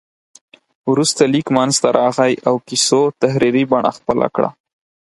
وروسته 0.91 1.21
لیک 1.33 1.47
منځته 1.57 1.87
راغی 1.99 2.33
او 2.47 2.55
کیسو 2.67 3.01
تحریري 3.21 3.63
بڼه 3.71 3.91
خپله 3.97 4.27
کړه. 4.35 4.49